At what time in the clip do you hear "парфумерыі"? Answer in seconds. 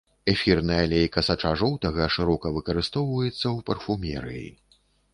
3.71-4.47